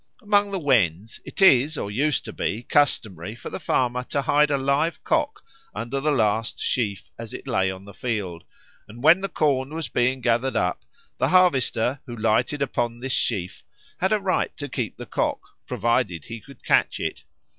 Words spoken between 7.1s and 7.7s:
as it lay